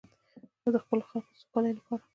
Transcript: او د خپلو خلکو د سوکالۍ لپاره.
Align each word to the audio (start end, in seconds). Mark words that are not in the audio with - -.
او 0.63 0.69
د 0.75 0.77
خپلو 0.83 1.03
خلکو 1.09 1.31
د 1.33 1.37
سوکالۍ 1.41 1.71
لپاره. 1.75 2.03